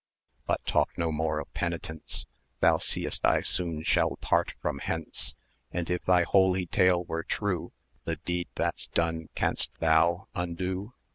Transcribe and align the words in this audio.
But 0.47 0.65
talk 0.65 0.89
no 0.97 1.11
more 1.11 1.37
of 1.39 1.53
penitence; 1.53 2.25
Thou 2.59 2.79
seest 2.79 3.23
I 3.23 3.41
soon 3.41 3.83
shall 3.83 4.15
part 4.15 4.55
from 4.59 4.79
hence: 4.79 5.35
And 5.71 5.91
if 5.91 6.03
thy 6.05 6.23
holy 6.23 6.65
tale 6.65 7.03
were 7.05 7.21
true, 7.21 7.71
The 8.05 8.15
deed 8.15 8.47
that's 8.55 8.87
done 8.87 9.29
canst 9.35 9.79
thou 9.79 10.27
undo? 10.33 10.95